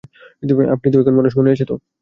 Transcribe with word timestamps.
আপনি 0.75 0.87
তো 0.91 0.97
এখন 1.01 1.13
মানুষ, 1.15 1.31
মনে 1.37 1.49
আছে 1.51 1.65
তো? 1.65 1.75